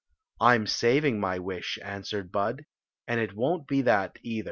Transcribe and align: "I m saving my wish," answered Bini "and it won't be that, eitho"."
"I 0.39 0.55
m 0.55 0.65
saving 0.65 1.19
my 1.19 1.37
wish," 1.37 1.77
answered 1.83 2.31
Bini 2.31 2.65
"and 3.07 3.19
it 3.19 3.35
won't 3.35 3.67
be 3.67 3.83
that, 3.83 4.15
eitho"." 4.25 4.39